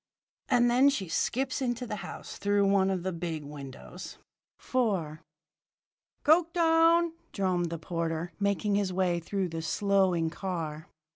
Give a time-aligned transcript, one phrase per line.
[0.57, 4.17] _'"And then she skips into the house through one of the big windows."
[4.59, 5.19] IV
[6.23, 10.87] "Coketown!" droned the porter, making his way through the slowing car.